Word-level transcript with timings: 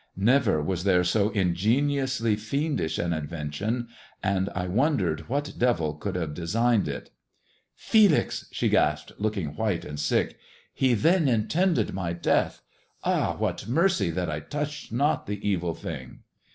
Never 0.17 0.63
was 0.63 0.83
there 0.83 1.03
so 1.03 1.29
ingeniously 1.29 2.35
fiendish 2.35 2.97
an 2.97 3.13
invention, 3.13 3.87
and 4.23 4.49
I 4.55 4.65
wondered 4.65 5.29
what 5.29 5.53
devil 5.59 5.93
could 5.93 6.15
have 6.15 6.33
designed 6.33 6.87
it." 6.87 7.11
Felix!" 7.89 8.47
she 8.51 8.67
gasped, 8.67 9.11
looking 9.19 9.55
white 9.55 9.85
and 9.85 9.99
sick: 9.99 10.39
"he 10.73 10.95
then 10.95 11.27
intended 11.27 11.93
my 11.93 12.13
death. 12.13 12.63
Ah, 13.03 13.35
what 13.37 13.67
mercy 13.67 14.09
that 14.09 14.27
I 14.27 14.39
touched 14.39 14.91
not 14.91 15.27
the 15.27 15.47
evil 15.47 15.75
thing 15.75 16.21